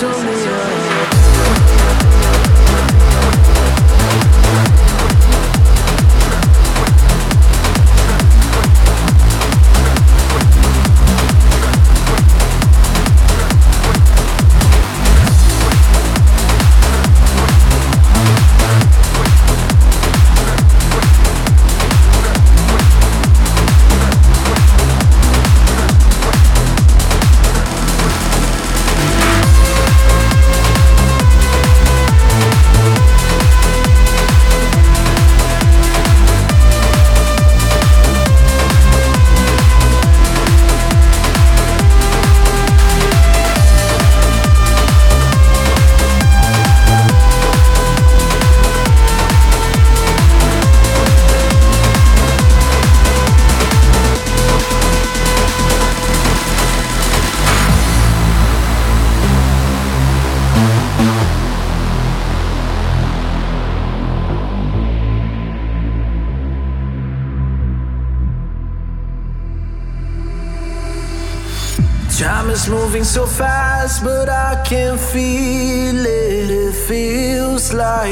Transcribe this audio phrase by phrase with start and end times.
[0.00, 0.59] to me.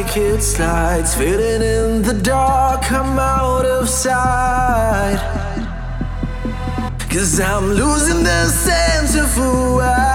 [0.02, 2.92] like its lights fading in the dark.
[2.92, 5.18] I'm out of sight.
[7.10, 10.07] Cause I'm losing the sense of who I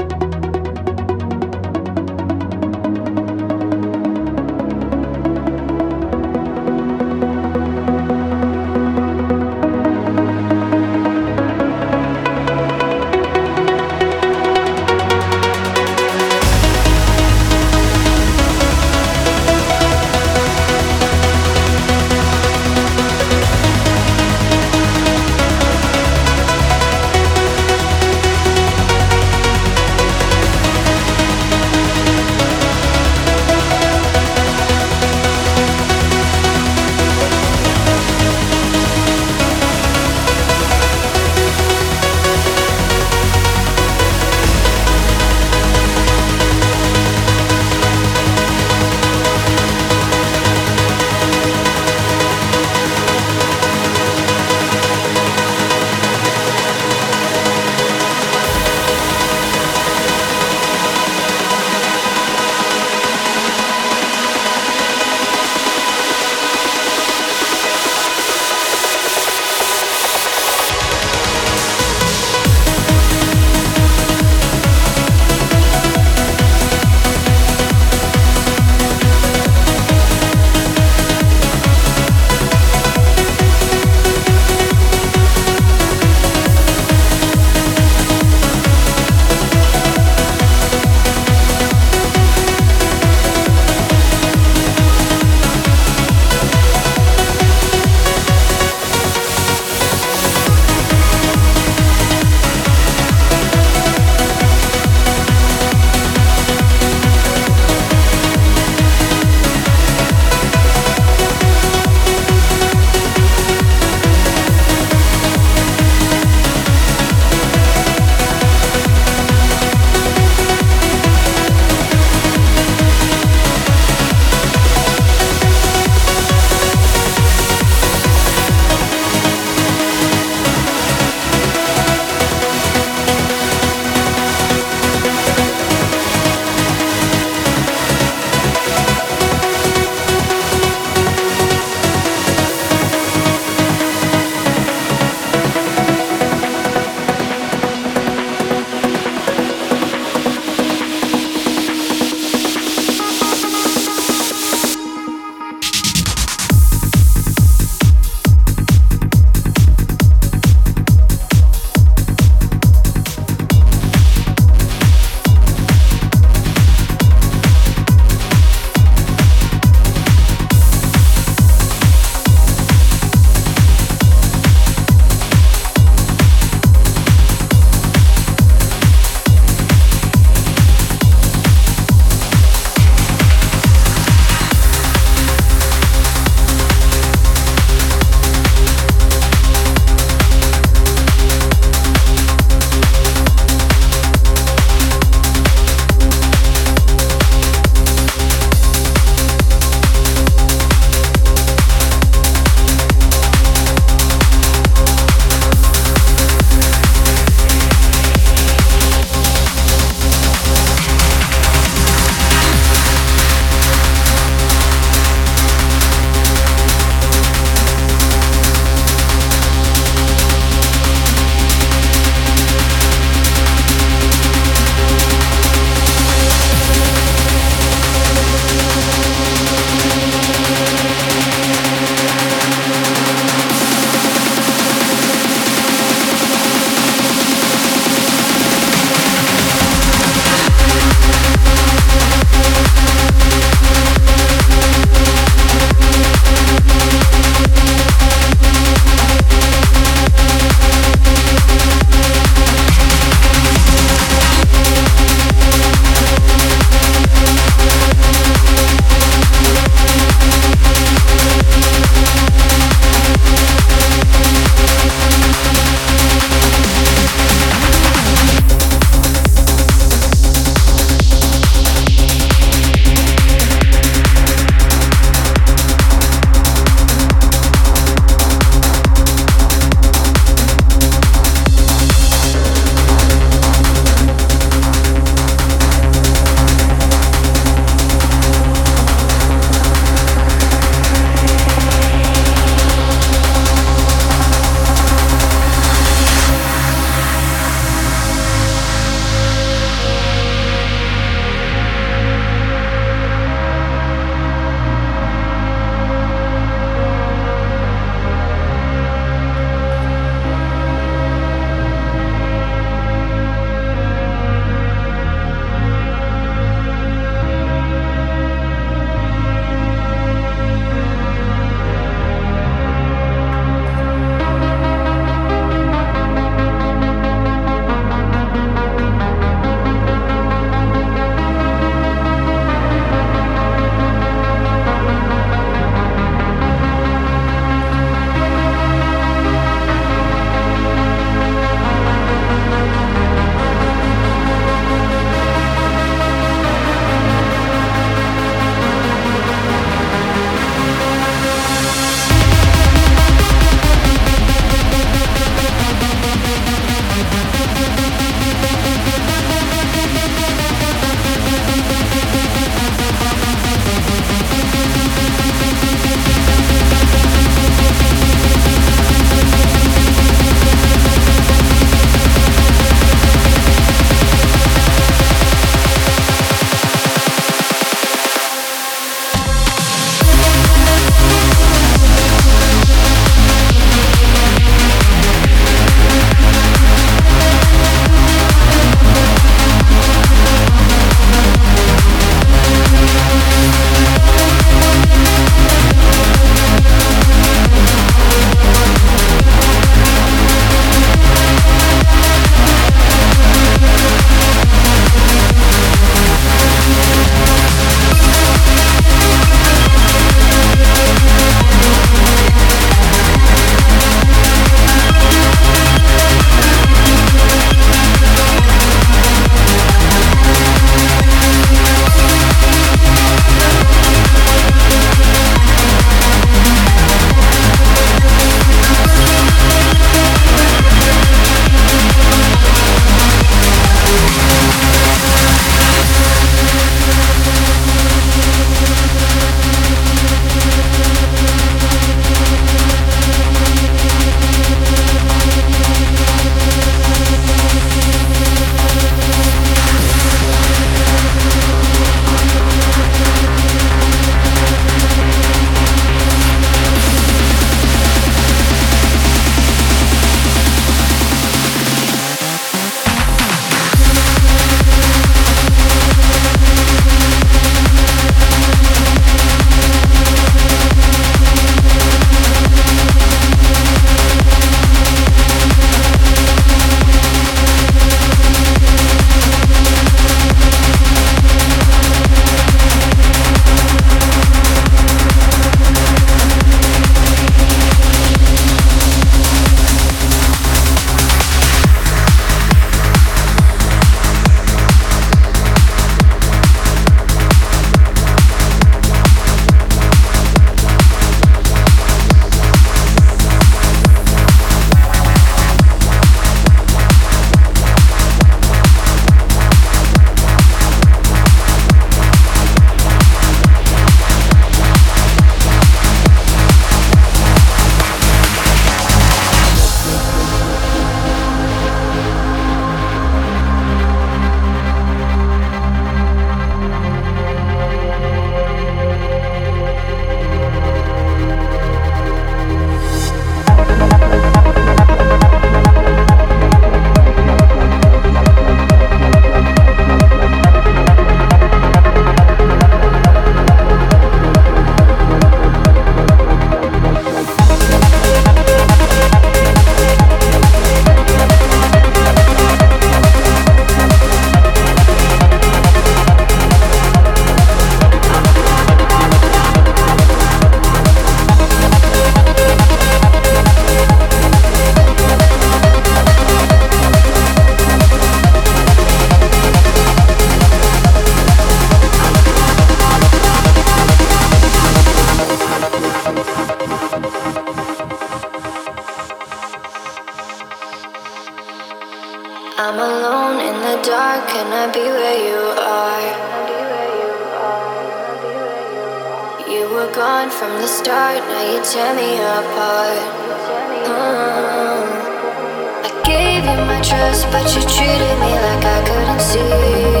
[596.83, 600.00] Trust, but you treated me like I couldn't see.